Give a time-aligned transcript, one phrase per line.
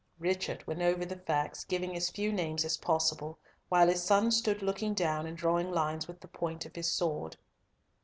[0.17, 3.37] Richard went over the facts, giving as few names as possible,
[3.69, 7.37] while his son stood looking down and drawing lines with the point of his sword.